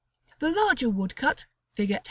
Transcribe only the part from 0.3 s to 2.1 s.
The larger woodcut, Fig. X.